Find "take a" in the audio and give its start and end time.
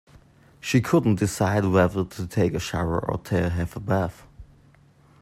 2.25-2.59